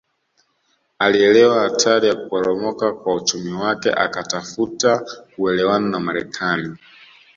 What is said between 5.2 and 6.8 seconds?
uelewano na Marekani